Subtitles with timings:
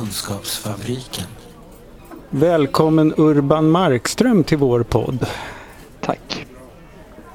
[0.00, 1.26] Kunskapsfabriken.
[2.30, 5.26] Välkommen Urban Markström till vår podd.
[6.00, 6.46] Tack.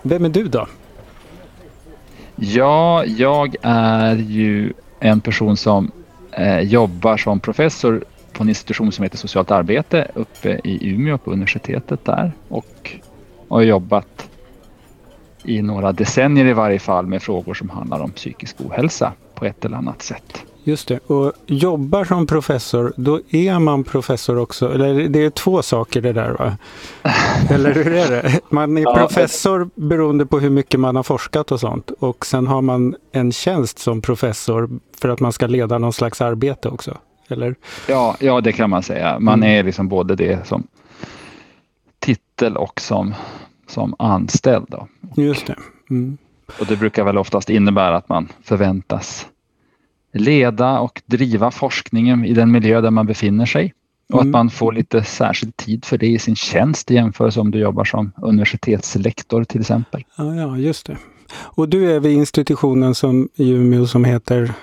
[0.02, 0.68] Vem är du då?
[2.36, 5.92] Ja, jag är ju en person som
[6.32, 11.32] eh, jobbar som professor på en institution som heter socialt arbete uppe i Umeå på
[11.32, 12.92] universitetet där och
[13.50, 14.30] har jobbat
[15.44, 19.66] i några decennier i varje fall med frågor som handlar om psykisk ohälsa på ett
[19.66, 20.46] eller annat sätt.
[20.68, 24.74] Just det, och jobbar som professor, då är man professor också.
[24.74, 26.58] Eller det är två saker det där va?
[27.50, 28.40] Eller hur är det?
[28.50, 31.92] Man är professor beroende på hur mycket man har forskat och sånt.
[32.00, 34.70] Och sen har man en tjänst som professor
[35.02, 36.98] för att man ska leda någon slags arbete också.
[37.28, 37.56] Eller?
[37.88, 39.20] Ja, ja det kan man säga.
[39.20, 39.60] Man mm.
[39.60, 40.68] är liksom både det som
[42.00, 43.16] titel och som,
[43.68, 44.66] som anställd.
[44.70, 44.88] Då.
[45.16, 45.56] Just det.
[45.90, 46.18] Mm.
[46.60, 49.28] Och det brukar väl oftast innebära att man förväntas
[50.20, 53.74] leda och driva forskningen i den miljö där man befinner sig.
[54.14, 54.28] Och mm.
[54.28, 57.60] att man får lite särskild tid för det i sin tjänst i jämförelse om du
[57.60, 60.04] jobbar som universitetslektor till exempel.
[60.18, 60.98] Ja, ja just det.
[61.34, 64.54] Och du är vid institutionen som, i Umeå som heter?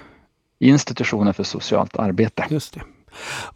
[0.59, 2.47] Institutionen för socialt arbete.
[2.50, 2.81] Just det.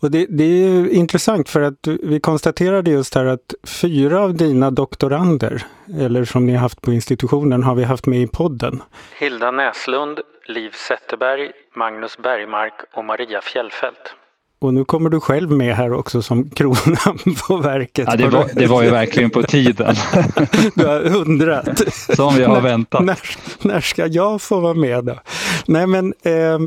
[0.00, 4.70] Och det, det, är intressant för att vi konstaterade just här att fyra av dina
[4.70, 5.62] doktorander,
[6.00, 8.82] eller som ni har haft på institutionen, har vi haft med i podden.
[9.18, 14.14] Hilda Näslund, Liv Zetterberg, Magnus Bergmark och Maria Fjällfält.
[14.58, 18.08] Och nu kommer du själv med här också som kronan på verket.
[18.10, 19.94] Ja, det, var, det var ju verkligen på tiden.
[20.74, 21.94] Du har undrat.
[22.16, 23.04] Som vi har väntat.
[23.04, 23.18] När,
[23.62, 25.18] när ska jag få vara med då?
[25.66, 26.58] Nej men, eh,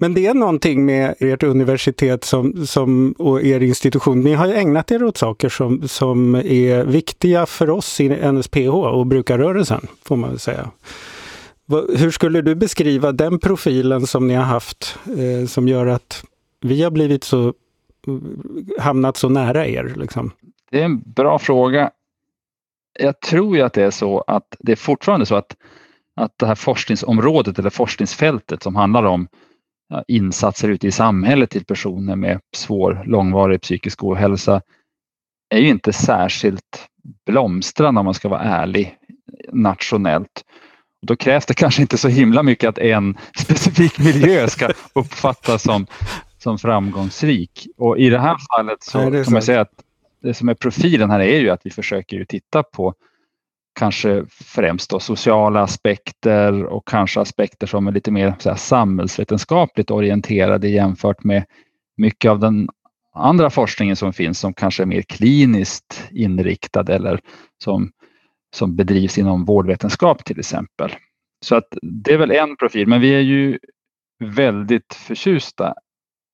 [0.00, 4.20] men det är någonting med ert universitet som, som, och er institution.
[4.20, 8.68] Ni har ju ägnat er åt saker som, som är viktiga för oss i NSPH
[8.68, 10.70] och brukarrörelsen, får man väl säga.
[11.96, 16.24] Hur skulle du beskriva den profilen som ni har haft eh, som gör att
[16.60, 17.54] vi har blivit så,
[18.78, 19.94] hamnat så nära er?
[19.96, 20.30] Liksom?
[20.70, 21.90] Det är en bra fråga.
[22.98, 25.56] Jag tror ju att det är så att det är fortfarande så att,
[26.16, 29.28] att det här forskningsområdet eller forskningsfältet som handlar om
[30.08, 34.62] insatser ute i samhället till personer med svår långvarig psykisk ohälsa
[35.54, 36.88] är ju inte särskilt
[37.26, 38.96] blomstrande om man ska vara ärlig
[39.52, 40.44] nationellt.
[41.06, 45.86] Då krävs det kanske inte så himla mycket att en specifik miljö ska uppfattas som,
[46.38, 47.66] som framgångsrik.
[47.76, 49.72] Och i det här fallet så Nej, kan man säga att
[50.22, 52.94] det som är profilen här är ju att vi försöker ju titta på
[53.78, 59.90] kanske främst då sociala aspekter och kanske aspekter som är lite mer så här, samhällsvetenskapligt
[59.90, 61.44] orienterade jämfört med
[61.96, 62.68] mycket av den
[63.14, 67.20] andra forskningen som finns som kanske är mer kliniskt inriktad eller
[67.64, 67.90] som
[68.54, 70.92] som bedrivs inom vårdvetenskap till exempel.
[71.44, 73.58] Så att det är väl en profil, men vi är ju
[74.18, 75.74] väldigt förtjusta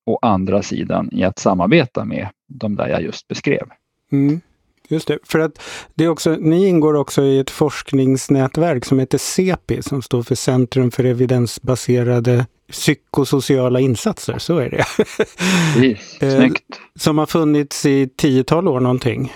[0.06, 3.68] å andra sidan i att samarbeta med de där jag just beskrev.
[4.12, 4.40] Mm,
[4.88, 5.62] just det, för att
[5.94, 10.34] det är också, ni ingår också i ett forskningsnätverk som heter CEPI som står för
[10.34, 14.84] Centrum för evidensbaserade psykosociala insatser, så är det.
[14.96, 16.80] Precis, snyggt.
[16.98, 19.32] Som har funnits i tiotal år någonting.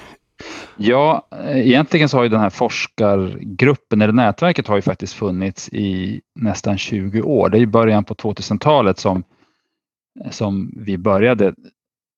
[0.77, 6.21] Ja, egentligen så har ju den här forskargruppen eller nätverket har ju faktiskt funnits i
[6.35, 7.49] nästan 20 år.
[7.49, 9.23] Det är i början på 2000-talet som,
[10.31, 11.55] som vi började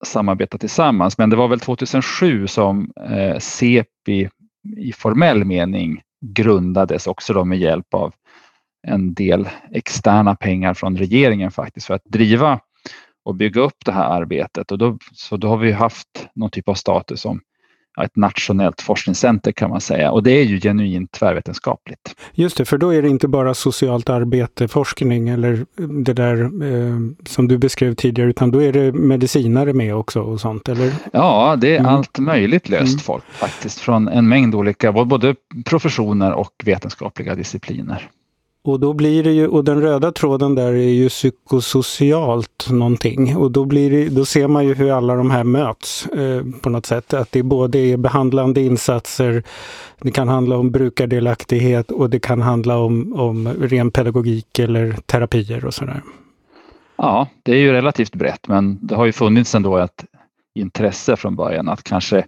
[0.07, 1.19] samarbeta tillsammans.
[1.19, 4.29] Men det var väl 2007 som eh, CEPI
[4.77, 8.15] i formell mening grundades också då med hjälp av
[8.87, 12.61] en del externa pengar från regeringen faktiskt för att driva
[13.25, 14.73] och bygga upp det här arbetet.
[14.73, 17.41] Och då, så då har vi haft någon typ av status som
[18.05, 22.15] ett nationellt forskningscenter kan man säga och det är ju genuint tvärvetenskapligt.
[22.35, 25.67] Just det, för då är det inte bara socialt arbete, forskning eller
[26.05, 30.41] det där eh, som du beskrev tidigare, utan då är det medicinare med också och
[30.41, 30.93] sånt, eller?
[31.13, 31.95] Ja, det är mm.
[31.95, 32.99] allt möjligt löst mm.
[32.99, 38.11] folk faktiskt från en mängd olika, både professioner och vetenskapliga discipliner.
[38.63, 43.37] Och då blir det ju, och den röda tråden där är ju psykosocialt någonting.
[43.37, 46.71] Och då, blir det, då ser man ju hur alla de här möts eh, på
[46.71, 47.15] något sätt.
[47.15, 49.43] Att det både är behandlande insatser,
[50.01, 55.65] det kan handla om brukardelaktighet och det kan handla om, om ren pedagogik eller terapier
[55.65, 56.03] och sådär.
[56.97, 60.05] Ja, det är ju relativt brett men det har ju funnits ändå ett
[60.55, 62.25] intresse från början att kanske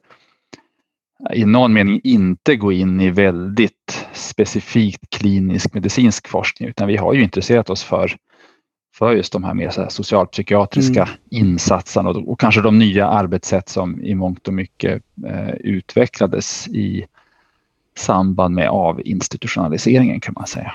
[1.30, 7.14] i någon mening inte gå in i väldigt specifikt klinisk medicinsk forskning utan vi har
[7.14, 8.16] ju intresserat oss för,
[8.94, 11.14] för just de här mer så här socialpsykiatriska mm.
[11.30, 17.06] insatserna och, och, kanske de nya arbetssätt som i mångt och mycket eh, utvecklades i
[17.96, 20.72] samband med avinstitutionaliseringen kan man säga.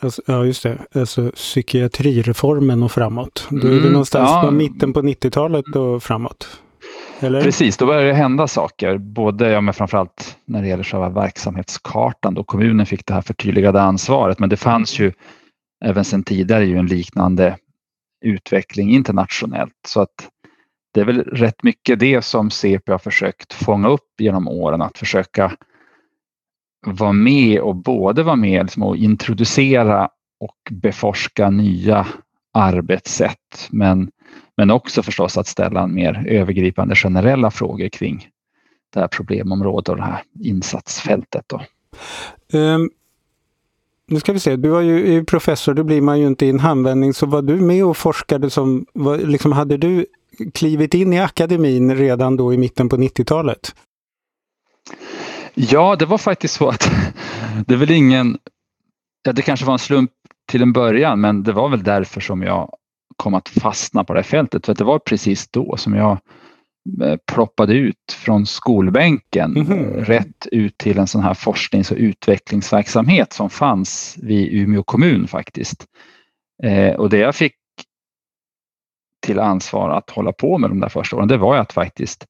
[0.00, 0.78] Alltså, ja, just det.
[0.94, 3.46] Alltså psykiatrireformen och framåt.
[3.50, 4.42] Då är vi Mm, någonstans ja.
[4.42, 6.60] på mitten på 90-talet och framåt.
[7.20, 7.42] Eller?
[7.42, 8.98] Precis, då började det hända saker.
[8.98, 13.82] Både, ja, men framförallt när det gäller själva verksamhetskartan då kommunen fick det här förtydligade
[13.82, 14.38] ansvaret.
[14.38, 15.12] Men det fanns ju
[15.84, 17.56] även sedan tidigare ju en liknande
[18.24, 19.74] utveckling internationellt.
[19.86, 20.28] Så att
[20.94, 24.82] det är väl rätt mycket det som CP har försökt fånga upp genom åren.
[24.82, 25.52] Att försöka
[26.86, 30.08] vara med och både vara med liksom och introducera
[30.40, 32.06] och beforska nya
[32.54, 33.68] arbetssätt.
[33.70, 34.10] Men,
[34.56, 38.28] men också förstås att ställa mer övergripande generella frågor kring
[38.94, 41.44] det här problemområdet och det här insatsfältet.
[41.46, 41.60] Då.
[42.58, 42.90] Ehm,
[44.06, 46.60] nu ska vi se, du var ju professor, då blir man ju inte i en
[46.60, 47.14] handvändning.
[47.14, 50.06] Så var du med och forskade som, var, liksom, hade du
[50.54, 53.74] klivit in i akademin redan då i mitten på 90-talet?
[55.54, 56.90] Ja, det var faktiskt så att
[57.66, 58.38] det är väl ingen,
[59.22, 60.10] ja, det kanske var en slump
[60.46, 62.76] till en början, men det var väl därför som jag
[63.16, 64.66] kom att fastna på det här fältet.
[64.66, 66.18] För att det var precis då som jag
[67.02, 70.04] eh, ploppade ut från skolbänken Mhm.
[70.04, 75.84] rätt ut till en sån här forsknings och utvecklingsverksamhet som fanns vid Umeå kommun faktiskt.
[76.62, 77.54] Eh, och det jag fick
[79.26, 82.26] till ansvar att hålla på med de där första åren, det var ju att faktiskt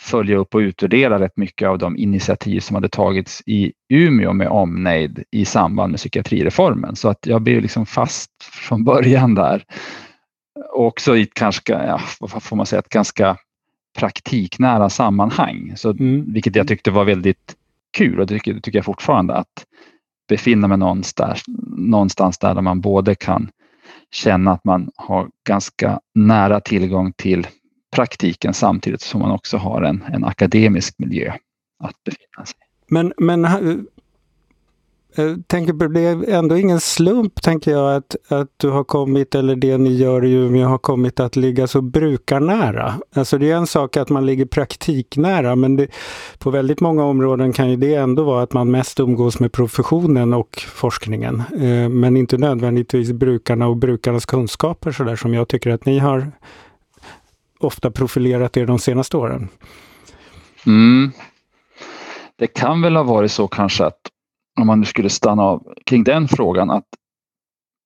[0.00, 4.48] följa upp och utvärdera rätt mycket av de initiativ som hade tagits i Umeå med
[4.48, 6.96] omnejd i samband med psykiatrireformen.
[6.96, 9.64] Så att jag blev liksom fast från början där.
[10.72, 13.36] Också i ett ganska, ja, vad får man säga, ett ganska
[13.98, 15.72] praktiknära sammanhang.
[15.76, 16.32] Så, Mm.
[16.32, 17.56] Vilket jag tyckte var väldigt
[17.90, 19.66] kul och det tycker, det tycker jag fortfarande att
[20.28, 21.42] befinna mig någonstans,
[21.76, 23.50] någonstans där man både kan
[24.10, 27.46] känna att man har ganska nära tillgång till
[27.96, 31.32] praktiken samtidigt som man också har en, en akademisk miljö
[31.78, 32.94] att befinna sig i.
[32.94, 33.44] Men, men
[35.16, 39.34] Eh, tänker på, det är ändå ingen slump, tänker jag, att, att du har kommit,
[39.34, 42.94] eller det ni gör i Umeå har kommit att ligga så brukarnära.
[43.14, 45.88] Alltså det är en sak att man ligger praktiknära, men det,
[46.38, 50.34] på väldigt många områden kan ju det ändå vara att man mest umgås med professionen
[50.34, 51.42] och forskningen.
[51.52, 56.32] Eh, men inte nödvändigtvis brukarna och brukarnas kunskaper sådär som jag tycker att ni har
[57.60, 59.48] ofta profilerat er de senaste åren.
[60.66, 61.12] Mm.
[62.36, 64.00] Det kan väl ha varit så kanske att
[64.60, 66.86] om man nu skulle stanna av kring den frågan att,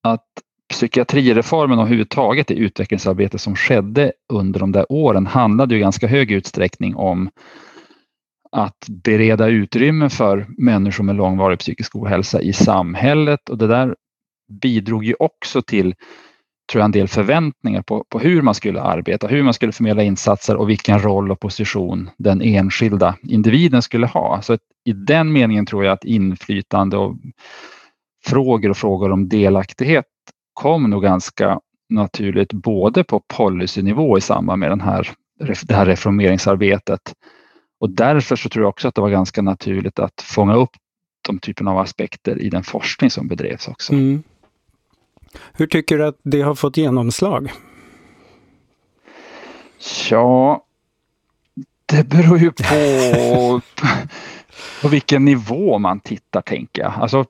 [0.02, 0.26] att
[0.70, 6.06] psykiatrireformen och överhuvudtaget det utvecklingsarbete som skedde under de där åren handlade ju i ganska
[6.06, 7.30] hög utsträckning om
[8.52, 13.48] att bereda utrymme för människor med långvarig psykisk ohälsa i samhället.
[13.48, 13.96] Och det där
[14.62, 15.94] bidrog ju också till
[16.72, 20.02] tror jag, en del förväntningar på, på hur man skulle arbeta, hur man skulle förmedla
[20.02, 24.42] insatser och vilken roll och position den enskilda individen skulle ha.
[24.42, 27.16] Så att i den meningen tror jag att inflytande och
[28.24, 30.04] frågor och frågor om delaktighet
[30.52, 35.10] kom nog ganska naturligt både på policynivå i samband med den här,
[35.62, 37.00] det här reformeringsarbetet.
[37.80, 40.70] Och därför så tror jag också att det var ganska naturligt att fånga upp
[41.26, 43.92] de typen av aspekter i den forskning som bedrevs också.
[43.92, 44.22] Mm.
[45.52, 47.52] Hur tycker du att det har fått genomslag?
[50.10, 50.64] Ja,
[51.86, 53.60] det beror ju på
[54.82, 56.92] på vilken nivå man tittar tänker jag.
[56.92, 57.24] Alltså,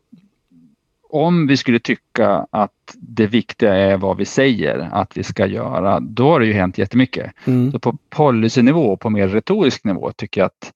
[1.10, 6.00] om vi skulle tycka att det viktiga är vad vi säger att vi ska göra,
[6.00, 7.32] då har det ju hänt jättemycket.
[7.44, 7.72] Mm.
[7.72, 10.72] Så på policynivå, på mer retorisk nivå, tycker jag att,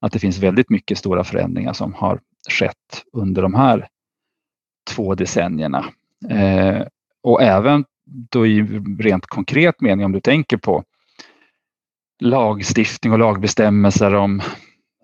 [0.00, 3.88] att det finns väldigt mycket stora förändringar som har skett under de här
[4.90, 5.84] två decennierna.
[6.28, 6.86] Eh,
[7.22, 8.62] och även då i
[8.98, 10.84] rent konkret mening om du tänker på
[12.20, 14.42] lagstiftning och lagbestämmelser om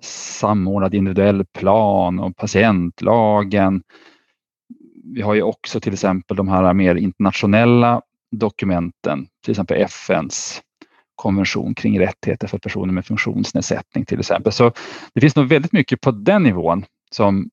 [0.03, 3.83] samordnad individuell plan och patientlagen.
[5.05, 10.63] Vi har ju också till exempel de här mer internationella dokumenten, till exempel FNs
[11.15, 14.53] konvention kring rättigheter för personer med funktionsnedsättning till exempel.
[14.53, 14.73] Så
[15.15, 17.51] det finns nog väldigt mycket på den nivån som,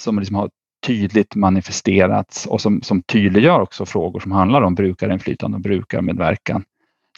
[0.00, 0.50] som liksom har
[0.86, 6.64] tydligt manifesterats och som, som tydliggör också frågor som handlar om brukarinflytande och brukarmedverkan.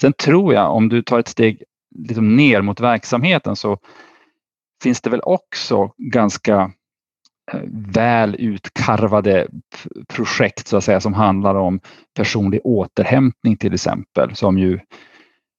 [0.01, 1.63] Sen tror jag om du tar ett steg
[1.95, 3.79] liksom ner mot verksamheten så
[4.83, 6.73] finns det väl också ganska
[7.53, 7.61] eh,
[7.95, 9.49] väl utkarvade
[10.09, 11.81] projekt så att säga som handlar om
[12.17, 14.81] personlig återhämtning till exempel som ju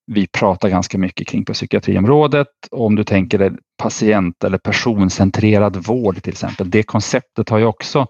[0.07, 2.47] vi pratar ganska mycket kring på psykiatriområdet.
[2.71, 6.69] Om du tänker dig patient eller personcentrerad vård till exempel.
[6.69, 8.07] Det konceptet har ju också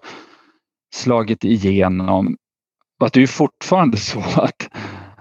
[0.94, 2.36] slagit igenom.
[3.00, 4.68] Att det är fortfarande så att,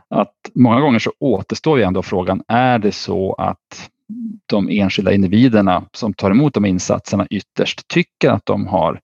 [0.09, 3.89] att många gånger så återstår ju ändå frågan, är det så att
[4.45, 8.99] de enskilda individerna som tar emot de insatserna ytterst tycker att de har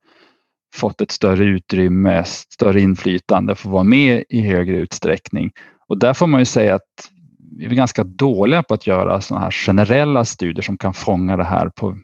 [0.76, 5.52] fått ett större utrymme, större inflytande, får vara med i högre utsträckning.
[5.88, 7.12] Och där får man ju säga att
[7.58, 11.44] vi är ganska dåliga på att göra sådana här generella studier som kan fånga det
[11.44, 11.98] här på,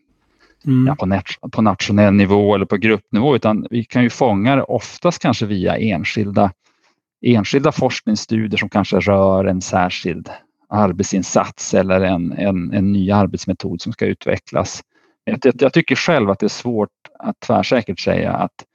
[0.65, 0.87] mm.
[0.87, 5.21] ja, på, på, nationell nivå eller på gruppnivå, utan vi kan ju fånga det oftast
[5.21, 6.51] kanske via enskilda,
[7.21, 10.29] enskilda forskningsstudier som kanske rör en särskild
[10.69, 14.81] arbetsinsats eller en, en, en ny arbetsmetod som ska utvecklas.
[15.23, 16.89] Jag, jag tycker själv att det är svårt
[17.19, 18.65] att tvärsäkert säga att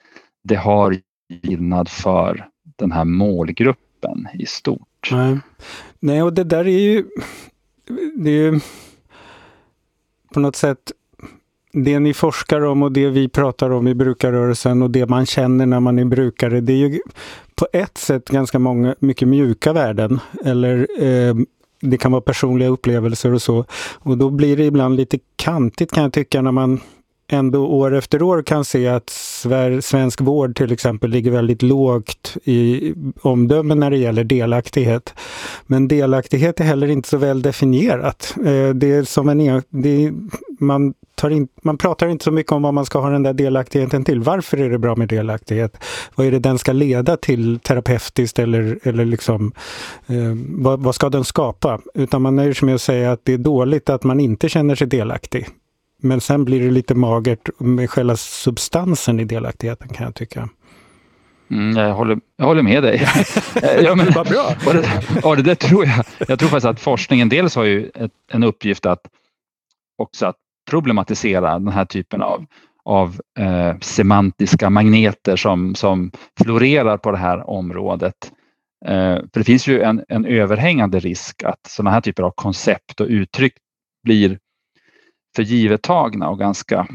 [0.45, 0.97] det har
[1.43, 2.49] gillnad för
[2.79, 5.09] den här målgruppen i stort.
[5.11, 5.39] Nej,
[6.03, 7.05] Nej och det där är ju,
[8.17, 8.61] det är ju
[10.35, 10.93] på något sätt
[11.73, 15.67] det ni forskar om och det vi pratar om i brukarrörelsen och det man känner
[15.67, 17.01] när man är brukare, det är ju
[17.55, 20.21] på ett sätt ganska många, mycket mjuka värden.
[20.45, 21.35] Eller eh,
[21.81, 23.65] det kan vara personliga upplevelser och så.
[23.93, 26.81] Och då blir det ibland lite kantigt kan jag tycka när man
[27.29, 29.11] ändå år efter år kan se att
[29.81, 35.15] svensk vård till exempel ligger väldigt lågt i omdömen när det gäller delaktighet.
[35.67, 38.35] Men delaktighet är heller inte så väl definierat.
[38.37, 40.13] Eh, det är som en, e-
[40.59, 43.33] man, tar in, man pratar inte så mycket om vad man ska ha den där
[43.33, 44.21] delaktigheten till.
[44.21, 45.85] Varför är det bra med delaktighet?
[46.15, 49.53] Vad är det den ska leda till terapeutiskt eller, eller liksom,
[50.07, 51.81] eh, vad, vad ska den skapa?
[51.95, 54.75] Utan man nöjer sig med att säga att det är dåligt att man inte känner
[54.75, 55.49] sig delaktig.
[56.03, 60.49] Men sen blir det lite magert med själva substansen i delaktigheten kan jag tycka.
[61.51, 63.03] Mm, jag, håller, jag håller med dig.
[63.83, 64.55] ja, men, Vad bra!
[64.73, 66.05] det, ja, det där tror jag.
[66.29, 69.01] Jag tror faktiskt att forskningen dels har ju ett, en uppgift att
[69.99, 70.37] också att
[70.71, 72.47] problematisera den här typen av,
[72.85, 76.11] av eh, semantiska magneter som, som
[76.43, 78.33] florerar på det här området.
[78.85, 83.01] Eh, för det finns ju en, en överhängande risk att sådana här typer av koncept
[83.01, 83.55] och uttryck
[84.05, 84.39] blir
[85.37, 86.87] för givettagna och ganska,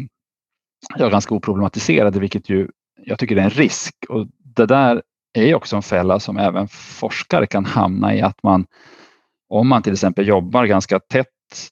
[0.98, 2.68] ja, ganska oproblematiserade, vilket ju
[3.06, 3.96] jag tycker är en risk.
[4.10, 5.02] Och det där
[5.34, 8.66] är också en fälla som även forskare kan hamna i, att man
[9.50, 11.28] om man till exempel jobbar ganska tätt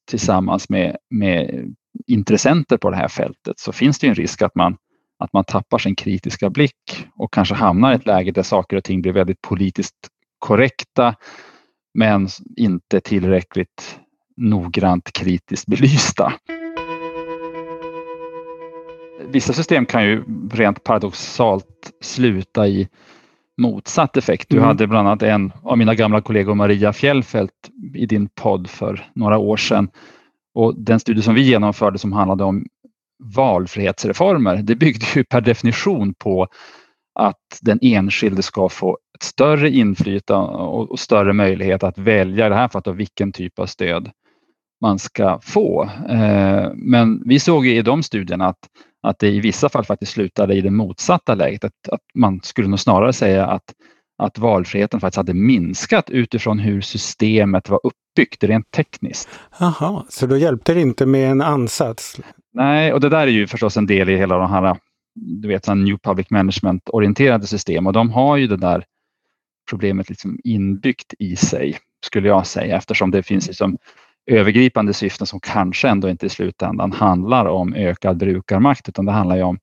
[0.09, 1.73] tillsammans med, med
[2.07, 4.77] intressenter på det här fältet så finns det en risk att man,
[5.19, 8.83] att man tappar sin kritiska blick och kanske hamnar i ett läge där saker och
[8.83, 9.95] ting blir väldigt politiskt
[10.39, 11.15] korrekta
[11.93, 13.99] men inte tillräckligt
[14.37, 16.33] noggrant kritiskt belysta.
[19.27, 22.87] Vissa system kan ju rent paradoxalt sluta i
[23.57, 24.49] motsatt effekt.
[24.49, 24.67] Du mm.
[24.67, 27.51] hade bland annat en av mina gamla kollegor, Maria Fjällfelt,
[27.93, 29.89] i din podd för några år sedan.
[30.53, 32.65] Och den studie som vi genomförde som handlade om
[33.35, 36.47] valfrihetsreformer, det byggde ju per definition på
[37.19, 42.55] att den enskilde ska få ett större inflytande och större möjlighet att välja, i det
[42.55, 44.11] här fallet, vilken typ av stöd
[44.81, 45.89] man ska få.
[46.09, 48.59] Eh, men vi såg i de studierna att,
[49.03, 51.63] att det i vissa fall faktiskt slutade i det motsatta läget.
[51.63, 53.73] Att, att man skulle nog snarare säga att,
[54.17, 59.29] att valfriheten faktiskt hade minskat utifrån hur systemet var uppbyggt rent tekniskt.
[59.59, 62.19] Jaha, så då hjälpte det inte med en ansats?
[62.53, 64.77] Nej, och det där är ju förstås en del i hela de här
[65.15, 68.85] du vet, New Public Management-orienterade system och de har ju det där
[69.69, 73.77] problemet liksom inbyggt i sig, skulle jag säga, eftersom det finns liksom
[74.27, 79.35] övergripande syften som kanske ändå inte i slutändan handlar om ökad brukarmakt utan det handlar
[79.35, 79.59] ju om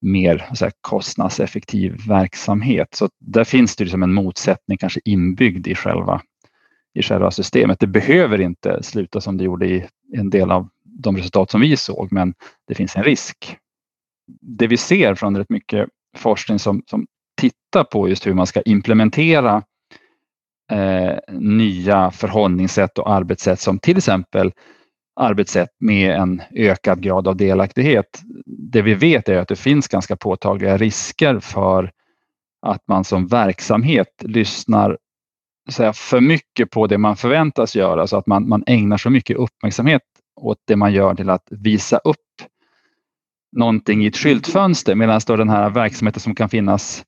[0.00, 2.88] mer så kostnadseffektiv verksamhet.
[2.94, 6.22] Så där finns det liksom en motsättning kanske inbyggd i själva,
[6.94, 7.80] i själva systemet.
[7.80, 9.86] Det behöver inte sluta som det gjorde i
[10.16, 12.34] en del av de resultat som vi såg, men
[12.68, 13.56] det finns en risk.
[14.40, 17.06] Det vi ser från rätt mycket forskning som, som
[17.40, 19.62] tittar på just hur man ska implementera
[20.70, 24.52] eh, nya förhållningssätt och arbetssätt som till exempel
[25.20, 28.22] arbetssätt med en ökad grad av delaktighet.
[28.46, 31.90] Det vi vet är att det finns ganska påtagliga risker för
[32.66, 34.98] att man som verksamhet lyssnar
[35.72, 39.36] säga, för mycket på det man förväntas göra så att man, man ägnar så mycket
[39.36, 40.02] uppmärksamhet
[40.40, 42.16] åt det man gör till att visa upp
[43.56, 47.04] någonting i ett skyltfönster medan den här verksamheten som kan finnas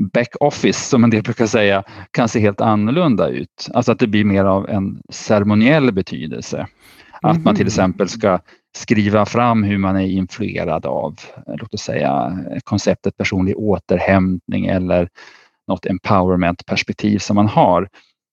[0.00, 3.68] back-office, som en del brukar säga, kan se helt annorlunda ut.
[3.74, 6.66] Alltså att det blir mer av en ceremoniell betydelse.
[7.22, 7.68] Att man till mhm.
[7.68, 8.38] exempel ska
[8.76, 11.14] skriva fram hur man är influerad av,
[11.46, 15.08] låt oss säga konceptet personlig återhämtning eller
[15.68, 17.88] något empowerment-perspektiv som man har.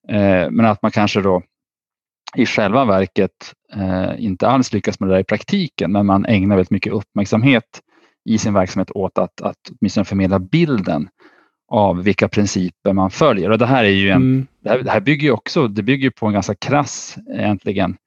[0.09, 1.41] Eh, men att man kanske då
[2.35, 6.55] i själva verket eh, inte alls lyckas med det där i praktiken, men man ägnar
[6.55, 7.81] väldigt mycket uppmärksamhet
[8.29, 11.09] i sin verksamhet åt att, att åtminstone förmedla bilden
[11.67, 13.51] av vilka principer man följer.
[13.51, 14.47] Och det här är ju en, mm.
[14.63, 17.97] det, här, det, här, bygger också det bygger på en ganska krass egentligen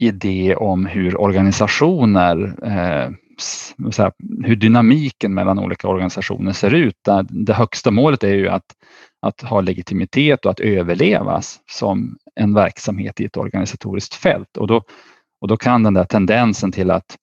[0.00, 3.10] idé om hur organisationer eh,
[3.98, 4.12] här,
[4.44, 6.96] hur dynamiken mellan olika organisationer ser ut.
[7.04, 8.64] Där det högsta målet är ju att,
[9.22, 14.56] att ha legitimitet och att överlevas som en verksamhet i ett organisatoriskt fält.
[14.56, 14.82] Och då,
[15.40, 17.16] och då kan den där tendensen till att,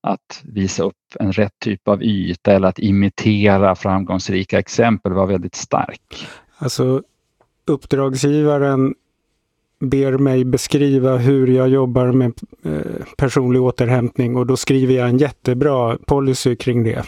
[0.00, 5.54] att visa upp en rätt typ av yta eller att imitera framgångsrika exempel vara väldigt
[5.54, 6.26] stark.
[6.58, 7.02] Alltså
[7.66, 8.94] uppdragsgivaren
[9.80, 15.18] ber mig beskriva hur jag jobbar med eh, personlig återhämtning och då skriver jag en
[15.18, 17.04] jättebra policy kring det.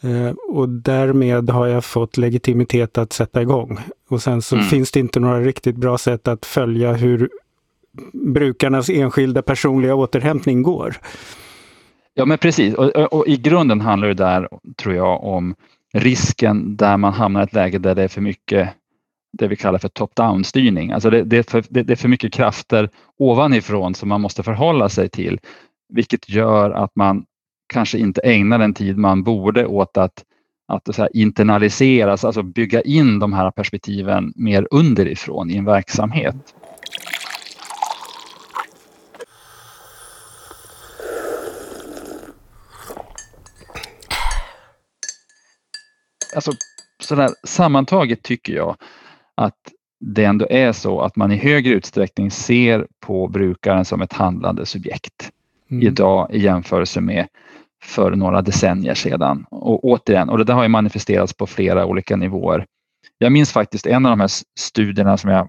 [0.00, 3.78] Eh, och därmed har jag fått legitimitet att sätta igång.
[4.08, 4.66] Och sen så mm.
[4.66, 7.28] finns det inte några riktigt bra sätt att följa hur
[8.12, 10.96] brukarnas enskilda personliga återhämtning går.
[12.14, 15.54] Ja men precis och, och, och i grunden handlar det där tror jag om
[15.94, 18.70] risken där man hamnar i ett läge där det är för mycket
[19.38, 20.92] det vi kallar för top-down styrning.
[20.92, 24.42] Alltså det, det, är för, det, det, är för mycket krafter ovanifrån som man måste
[24.42, 25.40] förhålla sig till,
[25.88, 27.24] vilket gör att man
[27.72, 30.24] kanske inte ägnar den tid man borde åt att,
[30.68, 36.54] att så internaliseras, alltså bygga in de här perspektiven mer underifrån i en verksamhet.
[46.34, 46.52] Alltså,
[47.00, 48.76] sådär, sammantaget tycker jag
[49.34, 49.58] att
[50.00, 54.66] det ändå är så att man i högre utsträckning ser på brukaren som ett handlande
[54.66, 55.30] subjekt
[55.70, 55.86] mm.
[55.86, 57.26] idag i jämförelse med
[57.82, 59.46] för några decennier sedan.
[59.50, 62.66] Och återigen, och det där har ju manifesterats på flera olika nivåer.
[63.18, 65.48] Jag minns faktiskt en av de här studierna som jag,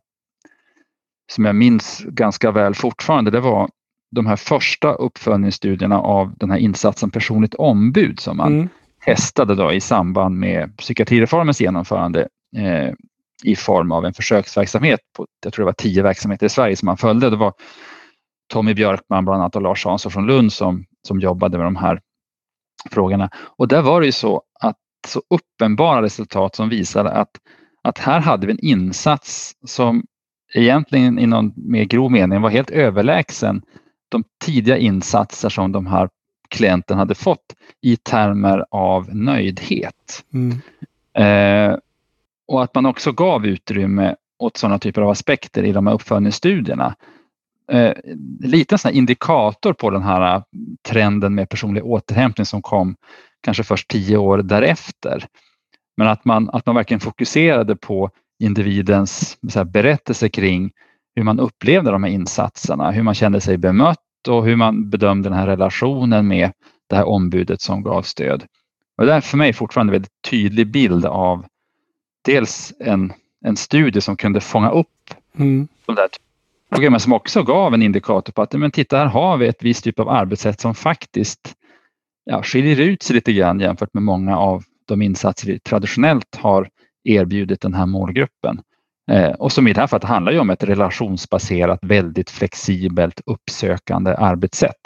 [1.31, 3.31] som jag minns ganska väl fortfarande.
[3.31, 3.69] Det var
[4.11, 8.69] de här första uppföljningsstudierna av den här insatsen personligt ombud som man mm
[9.05, 12.93] testade då i samband med psykiatrireformens genomförande eh,
[13.43, 16.85] i form av en försöksverksamhet på, jag tror det var tio verksamheter i Sverige som
[16.85, 17.29] man följde.
[17.29, 17.53] Det var
[18.53, 22.01] Tommy Björkman bland annat och Lars Hansson från Lund som, som jobbade med de här
[22.91, 23.29] frågorna.
[23.35, 27.31] Och där var det ju så att så uppenbara resultat som visade att,
[27.83, 30.03] att här hade vi en insats som
[30.53, 33.61] egentligen i någon mer grov mening var helt överlägsen
[34.09, 36.09] de tidiga insatser som de här
[36.49, 40.23] klienten hade fått i termer av nöjdhet.
[40.33, 40.61] Mm.
[41.13, 41.77] Eh,
[42.47, 46.95] och att man också gav utrymme åt sådana typer av aspekter i de här uppföljningsstudierna.
[47.71, 47.93] Eh,
[48.39, 50.43] lite sån indikator på den här
[50.87, 52.95] trenden med personlig återhämtning som kom
[53.41, 55.25] kanske först tio år därefter.
[55.97, 60.71] Men att man, att man verkligen fokuserade på individens här, berättelse kring
[61.15, 65.29] hur man upplevde de här insatserna, hur man kände sig bemött och hur man bedömde
[65.29, 66.51] den här relationen med
[66.89, 68.43] det här ombudet som gav stöd.
[68.97, 71.45] Och det är för mig fortfarande en väldigt tydlig bild av
[72.25, 73.13] dels en,
[73.45, 75.67] en studie som kunde fånga upp mm.
[75.85, 76.07] de där
[76.69, 79.83] programmen som också gav en indikator på att men titta här har vi ett visst
[79.83, 81.55] typ av arbetssätt som faktiskt
[82.25, 86.69] ja, skiljer ut sig lite grann jämfört med många av de insatser vi traditionellt har
[87.03, 88.61] erbjudit den här målgruppen.
[89.11, 94.15] Eh, och som i det här fallet handlar ju om ett relationsbaserat, väldigt flexibelt uppsökande
[94.15, 94.81] arbetssätt.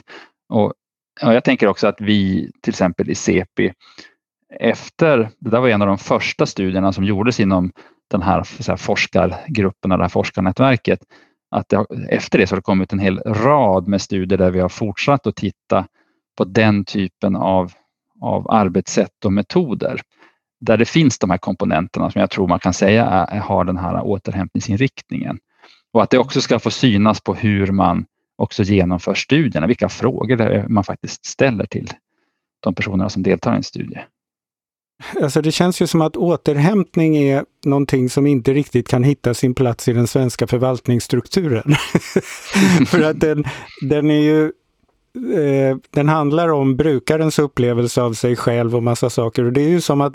[0.49, 0.73] Och,
[1.21, 3.73] jag tänker också att vi till exempel i CEPI
[4.60, 7.71] efter, det där var en av de första studierna som gjordes inom
[8.12, 10.99] den här, här forskargruppen och det här forskarnätverket,
[11.51, 14.60] att det, efter det så har det kommit en hel rad med studier där vi
[14.60, 15.88] har fortsatt att titta
[16.38, 17.71] på den typen av,
[18.21, 20.01] av arbetssätt och metoder
[20.60, 23.78] där det finns de här komponenterna som jag tror man kan säga är, har den
[23.78, 25.39] här återhämtningsinriktningen.
[25.93, 30.67] Och att det också ska få synas på hur man också genomför studierna, vilka frågor
[30.67, 31.89] man faktiskt ställer till
[32.60, 34.00] de personerna som deltar i en studie.
[35.22, 39.56] Alltså det känns ju som att återhämtning är någonting som inte riktigt kan hitta sin
[39.56, 41.76] plats i den svenska förvaltningsstrukturen.
[42.88, 43.43] För att den,
[43.82, 44.52] den är ju
[45.15, 49.43] Eh, den handlar om brukarens upplevelse av sig själv och massa saker.
[49.43, 50.13] Och det är ju som att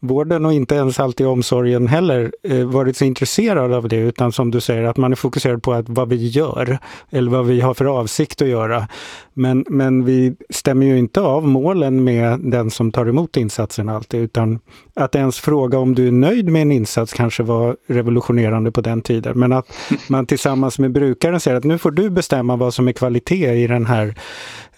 [0.00, 4.50] vården och inte ens alltid omsorgen heller eh, varit så intresserad av det, utan som
[4.50, 6.78] du säger att man är fokuserad på att vad vi gör
[7.10, 8.88] eller vad vi har för avsikt att göra.
[9.34, 14.20] Men, men vi stämmer ju inte av målen med den som tar emot insatsen alltid,
[14.20, 14.58] utan
[14.94, 19.02] att ens fråga om du är nöjd med en insats kanske var revolutionerande på den
[19.02, 19.38] tiden.
[19.38, 19.72] Men att
[20.08, 23.66] man tillsammans med brukaren säger att nu får du bestämma vad som är kvalitet i
[23.66, 24.14] den här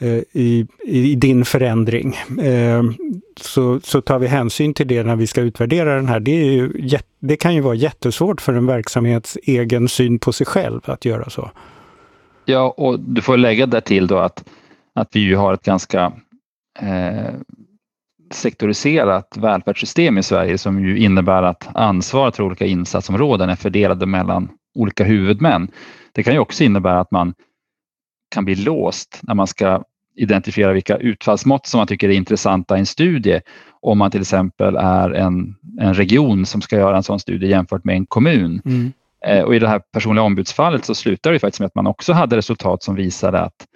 [0.00, 2.16] Eh, i, i din förändring.
[2.42, 2.82] Eh,
[3.40, 6.20] så, så tar vi hänsyn till det när vi ska utvärdera den här.
[6.20, 6.72] Det, är ju,
[7.20, 11.30] det kan ju vara jättesvårt för en verksamhets egen syn på sig själv att göra
[11.30, 11.50] så.
[12.44, 14.44] Ja, och du får lägga där till då att,
[14.94, 16.12] att vi ju har ett ganska
[16.80, 17.34] eh,
[18.30, 24.48] sektoriserat välfärdssystem i Sverige som ju innebär att ansvaret för olika insatsområden är fördelade mellan
[24.74, 25.68] olika huvudmän.
[26.12, 27.34] Det kan ju också innebära att man
[28.28, 29.82] kan bli låst när man ska
[30.16, 33.40] identifiera vilka utfallsmått som man tycker är intressanta i en studie.
[33.80, 37.84] Om man till exempel är en, en region som ska göra en sån studie jämfört
[37.84, 38.62] med en kommun.
[38.64, 38.92] Mm.
[39.26, 42.12] Eh, och I det här personliga ombudsfallet så slutar det faktiskt med att man också
[42.12, 43.66] hade resultat som visade att,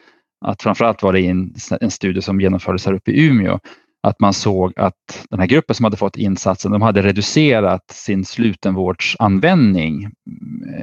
[0.45, 3.59] att framförallt var det en, en studie som genomfördes här uppe i Umeå,
[4.03, 8.25] att man såg att den här gruppen som hade fått insatsen, de hade reducerat sin
[8.25, 10.11] slutenvårdsanvändning eh,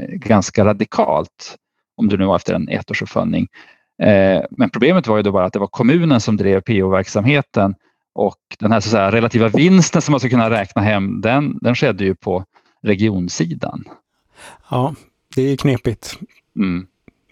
[0.10, 1.55] ganska radikalt,
[2.00, 3.48] om det nu var efter en ettårsuppföljning.
[4.02, 7.76] Eh, men problemet var ju då bara att det var kommunen som drev PO-verksamheten
[8.14, 11.76] och den här så säga, relativa vinsten som man ska kunna räkna hem, den, den
[11.76, 12.46] skedde ju på
[12.82, 13.84] regionsidan.
[14.70, 14.96] Ja,
[15.36, 16.20] det är knepigt.
[16.56, 16.88] Mm.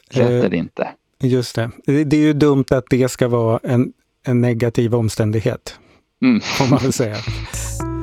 [0.10, 0.88] Rätt är det inte.
[1.20, 1.72] Just det.
[1.86, 3.94] Det är ju dumt att det ska vara en,
[4.26, 5.80] en negativ omständighet.
[6.22, 6.40] Mm.
[6.42, 7.16] Får man väl säga.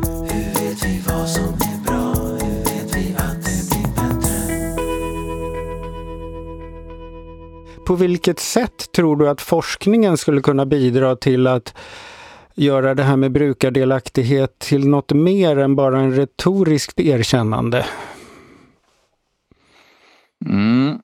[7.86, 11.74] På vilket sätt tror du att forskningen skulle kunna bidra till att
[12.54, 17.86] göra det här med brukardelaktighet till något mer än bara en retoriskt erkännande?
[20.46, 20.98] Mm.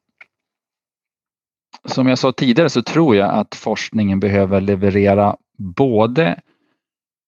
[1.85, 6.41] Som jag sa tidigare så tror jag att forskningen behöver leverera både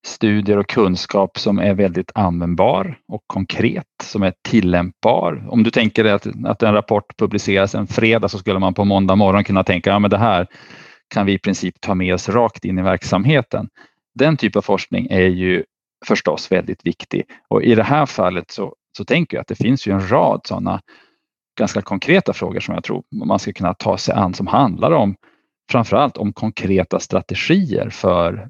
[0.06, 5.46] studier och kunskap som är väldigt användbar och konkret, som är tillämpbar.
[5.50, 8.84] Om du tänker dig att, att en rapport publiceras en fredag så skulle man på
[8.84, 10.46] måndag morgon kunna tänka ja, men det här
[11.14, 13.68] kan vi i princip ta med oss rakt in i verksamheten.
[14.14, 15.64] Den typen av forskning är ju
[16.06, 19.86] förstås väldigt viktig och i det här fallet så, så tänker jag att det finns
[19.86, 20.80] ju en rad sådana
[21.58, 25.14] ganska konkreta frågor som jag tror man ska kunna ta sig an som handlar om
[25.70, 28.48] framförallt om konkreta strategier för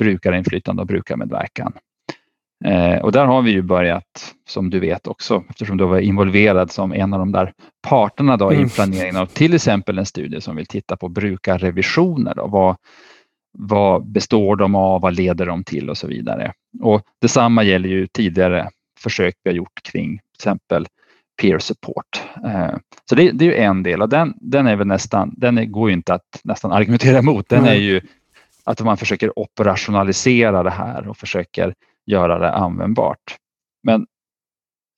[0.00, 1.72] brukarinflytande och brukarmedverkan.
[2.64, 6.70] Eh, och där har vi ju börjat, som du vet också, eftersom du var involverad
[6.70, 7.52] som en av de där
[7.88, 8.66] parterna då mm.
[8.66, 12.34] i planeringen av till exempel en studie som vill titta på brukarrevisioner.
[12.34, 12.46] Då.
[12.46, 12.76] Vad,
[13.58, 16.52] vad består de av, vad leder de till och så vidare.
[16.82, 20.86] Och detsamma gäller ju tidigare försök vi har gjort kring till exempel
[21.40, 22.22] peer support.
[22.44, 22.76] Eh,
[23.08, 25.90] så det, det, är ju en del och den, den är väl nästan, den går
[25.90, 27.48] ju inte att nästan argumentera emot.
[27.48, 28.00] Den är ju
[28.64, 31.74] att man försöker operationalisera det här och försöker
[32.06, 33.36] göra det användbart.
[33.82, 34.06] Men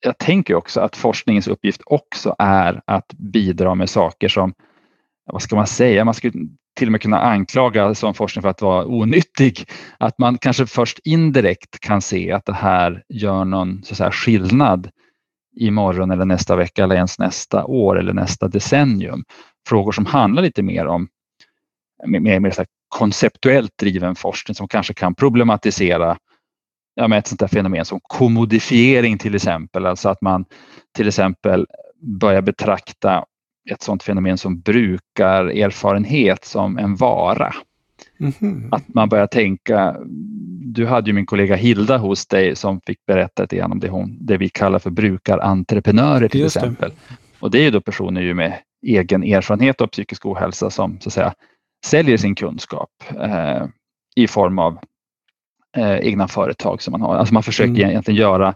[0.04, 4.54] jag tänker också att forskningens uppgift också är att bidra med saker som,
[5.32, 8.62] vad ska man säga, man skulle till och med kunna anklaga sån forskning för att
[8.62, 9.64] vara onyttig.
[9.98, 14.90] Att man kanske först indirekt kan se att det här gör någon så säga, skillnad
[15.56, 19.24] imorgon eller nästa vecka eller ens nästa år eller nästa decennium.
[19.68, 21.08] Frågor som handlar lite mer om
[22.06, 22.50] mer, mer
[22.92, 26.16] konceptuellt driven forskning som kanske kan problematisera
[26.94, 30.44] ja, med ett sånt där fenomen som kommodifiering till exempel, alltså att man
[30.96, 31.66] till exempel
[32.20, 33.24] börjar betrakta
[33.70, 37.54] ett sådant fenomen som brukar erfarenhet som en vara.
[38.20, 38.68] Mm -hmm.
[38.70, 39.96] Att man börjar tänka,
[40.74, 43.88] du hade ju min kollega Hilda hos dig som fick berätta lite grann om det,
[43.88, 46.90] hon, det vi kallar för brukarentreprenörer till Just exempel.
[46.90, 47.16] Det.
[47.40, 51.08] Och det är ju då personer ju med egen erfarenhet av psykisk ohälsa som så
[51.08, 51.34] att säga
[51.84, 52.90] säljer sin kunskap
[53.20, 53.66] eh,
[54.16, 54.78] i form av
[55.76, 57.16] eh, egna företag som man har.
[57.16, 57.90] Alltså man försöker mm.
[57.90, 58.54] egentligen göra,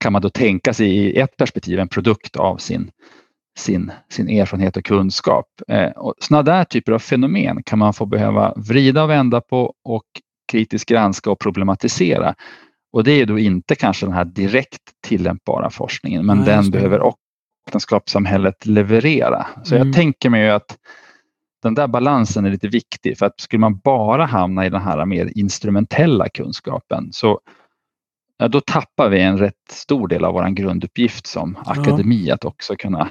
[0.00, 2.90] kan man då tänka sig i ett perspektiv, en produkt av sin,
[3.58, 5.46] sin, sin erfarenhet och kunskap.
[5.68, 9.74] Eh, och sådana där typer av fenomen kan man få behöva vrida och vända på
[9.84, 10.04] och
[10.52, 12.34] kritiskt granska och problematisera.
[12.92, 17.00] Och det är då inte kanske den här direkt tillämpbara forskningen, men Nej, den behöver
[17.00, 17.20] också
[17.66, 19.46] vetenskapssamhället leverera.
[19.64, 19.88] Så mm.
[19.88, 20.78] jag tänker mig att
[21.64, 25.06] den där balansen är lite viktig för att skulle man bara hamna i den här
[25.06, 27.40] mer instrumentella kunskapen så
[28.38, 32.76] ja, då tappar vi en rätt stor del av vår grunduppgift som akademi att också
[32.76, 33.10] kunna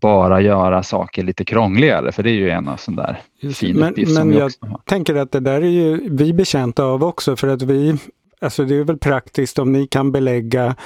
[0.00, 3.20] bara göra saker lite krångligare, för det är ju en av sån där
[3.54, 4.70] fin men, uppgift som men vi också har.
[4.70, 7.98] Jag tänker att det där är ju vi betjänta av också, för att vi,
[8.44, 10.76] alltså det är väl praktiskt om ni kan belägga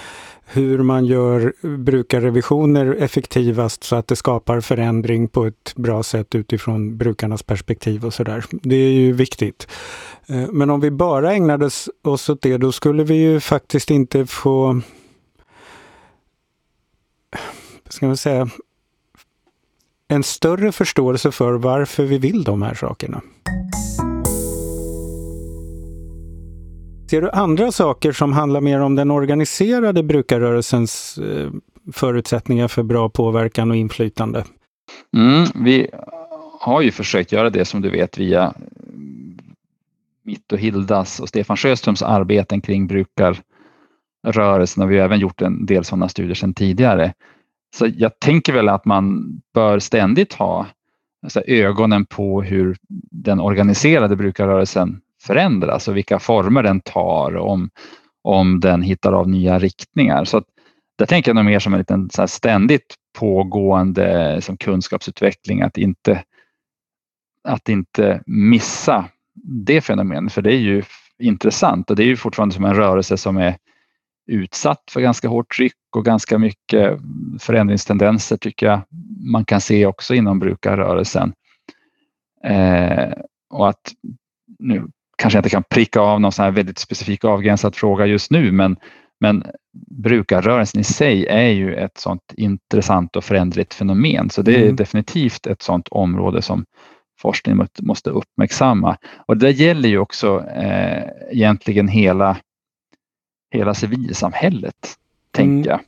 [0.44, 6.96] hur man gör brukarrevisioner effektivast så att det skapar förändring på ett bra sätt utifrån
[6.96, 8.44] brukarnas perspektiv och sådär.
[8.50, 9.68] Det är ju viktigt.
[10.26, 11.70] Eh, men om vi bara ägnade
[12.04, 14.80] oss åt det, då skulle vi ju faktiskt inte få
[17.88, 18.48] ska man säga,
[20.08, 23.22] en större förståelse för varför vi vill de här sakerna.
[27.10, 31.50] Ser du andra saker som handlar mer om den organiserade brukarrörelsens eh,
[31.92, 34.44] förutsättningar för bra påverkan och inflytande?
[35.16, 35.88] Mm, vi
[36.60, 38.52] har ju försökt göra det som du vet via eh,
[40.22, 45.66] mitt och Hildas och Stefan Sjöströms arbeten kring brukarrörelsen och vi har även gjort en
[45.66, 47.14] del sådana studier sedan tidigare.
[47.76, 50.66] Så jag tänker väl att man bör ständigt ha
[51.22, 52.76] alltså, ögonen på hur
[53.10, 57.70] den organiserade brukarrörelsen förändras och vilka former den tar om,
[58.22, 60.24] om den hittar av nya riktningar.
[60.24, 60.44] Så att,
[60.98, 66.24] det tänker jag nog mer som en liten så ständigt pågående liksom, kunskapsutveckling, att inte,
[67.44, 69.04] att inte missa
[69.42, 70.82] det fenomenet, för det är ju
[71.18, 73.56] intressant och det är ju fortfarande som en rörelse som är
[74.26, 76.98] utsatt för ganska hårt tryck och ganska mycket
[77.40, 78.80] förändringstendenser tycker jag
[79.32, 81.32] man kan se också inom brukarrörelsen.
[82.44, 83.12] Eh,
[83.50, 83.92] och att
[84.58, 88.52] nu kanske inte kan pricka av någon sån här väldigt specifik avgränsad fråga just nu
[88.52, 88.76] men,
[89.20, 89.44] men
[89.90, 94.76] brukarrörelsen i sig är ju ett sånt intressant och förändligt fenomen så det är mm.
[94.76, 96.64] definitivt ett sånt område som
[97.20, 98.96] forskningen måste uppmärksamma.
[99.26, 102.36] Och det gäller ju också eh, egentligen hela
[103.50, 104.96] hela civilsamhället,
[105.38, 105.62] mm.
[105.62, 105.80] tänker jag.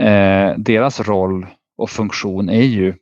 [0.00, 2.94] Eh, deras roll och funktion är ju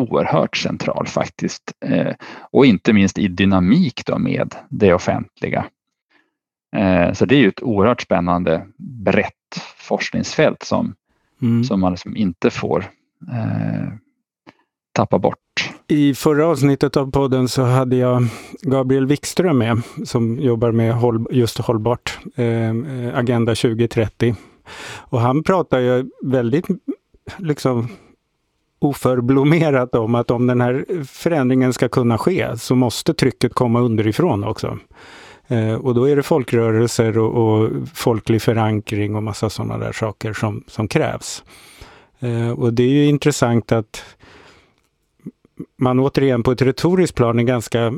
[0.00, 2.14] oerhört central faktiskt eh,
[2.52, 5.64] och inte minst i dynamik då med det offentliga.
[6.76, 9.34] Eh, så det är ju ett oerhört spännande brett
[9.76, 10.94] forskningsfält som,
[11.42, 11.64] mm.
[11.64, 12.84] som man liksom inte får
[13.32, 13.92] eh,
[14.92, 15.36] tappa bort.
[15.88, 18.22] I förra avsnittet av podden så hade jag
[18.62, 22.74] Gabriel Wikström med som jobbar med håll, just hållbart, eh,
[23.18, 24.34] Agenda 2030.
[24.98, 26.66] Och han pratar ju väldigt
[27.38, 27.88] liksom
[28.80, 34.44] oförblommerat om att om den här förändringen ska kunna ske så måste trycket komma underifrån
[34.44, 34.78] också.
[35.48, 40.32] Eh, och då är det folkrörelser och, och folklig förankring och massa sådana där saker
[40.32, 41.44] som, som krävs.
[42.20, 44.04] Eh, och det är ju intressant att
[45.78, 47.92] man återigen på ett retoriskt plan är ganska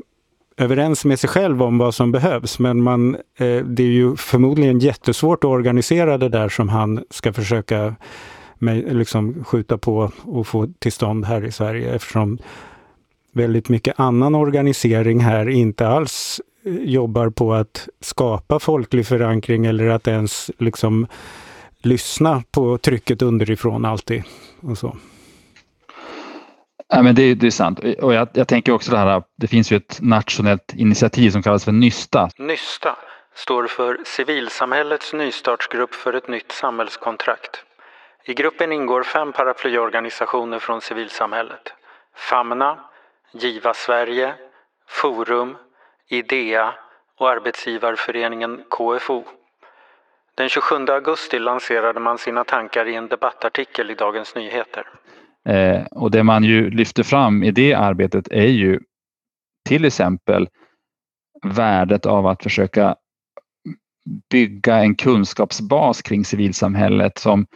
[0.56, 2.58] överens med sig själv om vad som behövs.
[2.58, 7.32] Men man, eh, det är ju förmodligen jättesvårt att organisera det där som han ska
[7.32, 7.94] försöka
[8.62, 12.38] med, liksom, skjuta på och få till stånd här i Sverige eftersom
[13.32, 19.88] väldigt mycket annan organisering här inte alls eh, jobbar på att skapa folklig förankring eller
[19.88, 21.06] att ens liksom
[21.82, 24.22] lyssna på trycket underifrån alltid.
[24.60, 24.96] Och så.
[26.88, 27.78] Ja, men det, det är sant.
[27.78, 31.64] Och jag, jag, tänker också det här, det finns ju ett nationellt initiativ som kallas
[31.64, 32.30] för Nysta.
[32.38, 32.96] Nysta
[33.34, 37.64] står för Civilsamhällets nystartsgrupp för ett nytt samhällskontrakt.
[38.24, 41.72] I gruppen ingår fem paraplyorganisationer från civilsamhället.
[42.16, 42.78] Famna,
[43.32, 44.34] Giva Sverige,
[44.88, 45.56] Forum,
[46.08, 46.74] Idea
[47.18, 49.24] och arbetsgivarföreningen KFO.
[50.34, 54.86] Den 27 augusti lanserade man sina tankar i en debattartikel i Dagens Nyheter.
[55.48, 58.80] Eh, och det man ju lyfter fram i det arbetet är ju
[59.68, 60.48] till exempel
[61.42, 62.96] värdet av att försöka
[64.30, 67.46] bygga en kunskapsbas kring civilsamhället som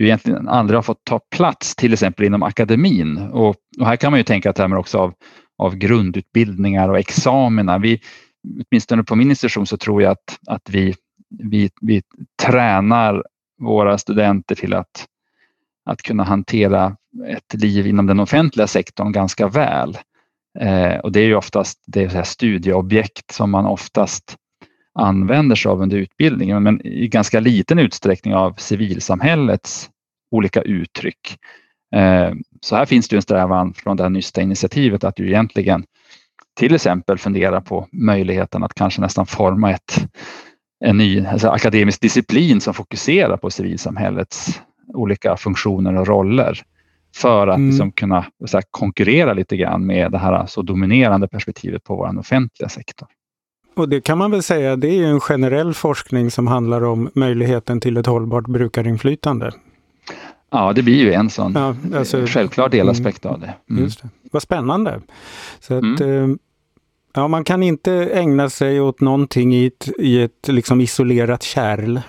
[0.00, 3.18] ju egentligen aldrig har fått ta plats till exempel inom akademin.
[3.18, 5.14] Och, och här kan man ju tänka termer också av,
[5.58, 7.78] av grundutbildningar och examina.
[7.78, 8.00] Vi,
[8.70, 10.94] åtminstone på min institution så tror jag att, att vi,
[11.28, 12.02] vi, vi
[12.42, 13.24] tränar
[13.62, 15.06] våra studenter till att,
[15.84, 19.98] att kunna hantera ett liv inom den offentliga sektorn ganska väl.
[20.58, 24.36] Eh, och det är ju oftast det är studieobjekt som man oftast
[25.00, 29.90] använder sig av under utbildningen, men i ganska liten utsträckning av civilsamhällets
[30.30, 31.38] olika uttryck.
[31.94, 35.84] Eh, så här finns det en strävan från det här nysta initiativet att ju egentligen
[36.58, 40.06] till exempel fundera på möjligheten att kanske nästan forma ett,
[40.84, 44.60] en ny alltså akademisk disciplin som fokuserar på civilsamhällets
[44.94, 46.62] olika funktioner och roller
[47.16, 47.70] för att mm.
[47.70, 52.68] liksom kunna här, konkurrera lite grann med det här så dominerande perspektivet på vår offentliga
[52.68, 53.08] sektor.
[53.80, 57.80] Och det kan man väl säga, det är en generell forskning som handlar om möjligheten
[57.80, 59.52] till ett hållbart brukarinflytande.
[60.50, 63.54] Ja, det blir ju en sån ja, alltså, självklar delaspekt av det.
[63.70, 63.82] Mm.
[63.82, 64.08] Just det.
[64.32, 65.00] Vad spännande!
[65.60, 66.30] Så att, mm.
[66.30, 66.36] Eh,
[67.14, 72.00] ja, man kan inte ägna sig åt någonting i ett, i ett liksom isolerat kärl.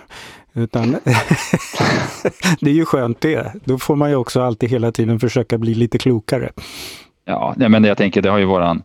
[0.54, 0.92] Utan
[2.62, 3.54] det är ju skönt det.
[3.66, 6.52] Då får man ju också alltid hela tiden försöka bli lite klokare.
[7.26, 8.84] Ja, men jag tänker det har ju våran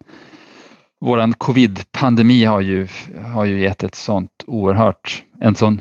[1.01, 2.89] våran covid-pandemi har ju,
[3.25, 5.81] har ju gett ett sånt oerhört, en sån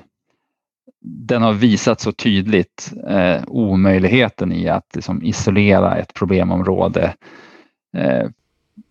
[1.05, 7.13] den har visat så tydligt eh, omöjligheten i att liksom, isolera ett problemområde
[7.97, 8.29] eh,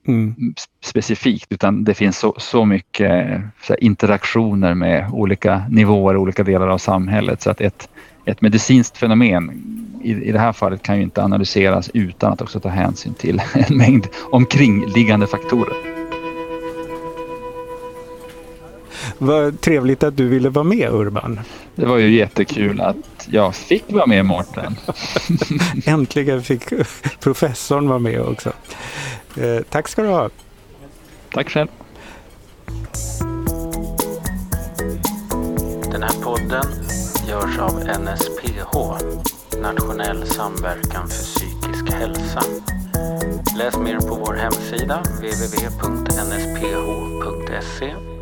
[0.06, 0.54] mm.
[0.84, 6.68] specifikt utan det finns så, så mycket så här, interaktioner med olika nivåer, olika delar
[6.68, 7.88] av samhället så att ett,
[8.24, 9.50] ett medicinskt fenomen
[10.02, 13.42] i, i det här fallet kan ju inte analyseras utan att också ta hänsyn till
[13.54, 15.93] en mängd omkringliggande faktorer.
[19.18, 21.40] Vad trevligt att du ville vara med Urban.
[21.74, 24.76] Det var ju jättekul att jag fick vara med Mårten.
[25.86, 26.62] Äntligen fick
[27.20, 28.52] professorn vara med också.
[29.36, 30.30] Eh, tack ska du ha.
[31.32, 31.68] Tack själv.
[35.92, 36.64] Den här podden
[37.28, 38.72] görs av NSPH,
[39.62, 42.42] Nationell samverkan för psykisk hälsa.
[43.58, 45.74] Läs mer på vår hemsida www.nsph.se